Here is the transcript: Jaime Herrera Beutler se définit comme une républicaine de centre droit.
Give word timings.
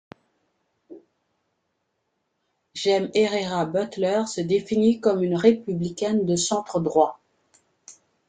Jaime 2.73 3.11
Herrera 3.13 3.65
Beutler 3.67 4.23
se 4.25 4.41
définit 4.41 4.99
comme 4.99 5.21
une 5.21 5.35
républicaine 5.35 6.25
de 6.25 6.35
centre 6.35 6.79
droit. 6.79 7.19